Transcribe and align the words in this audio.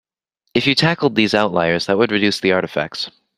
If 0.55 0.65
you 0.65 0.73
tackled 0.73 1.13
these 1.13 1.35
outliers 1.35 1.85
that 1.85 1.95
would 1.99 2.11
reduce 2.11 2.39
the 2.39 2.53
artifacts. 2.53 3.11